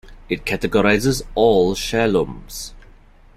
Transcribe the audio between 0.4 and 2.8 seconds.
categorizes all shaloms.